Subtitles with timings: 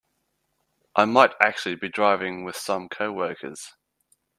[0.95, 3.75] I might actually be driving with some coworkers.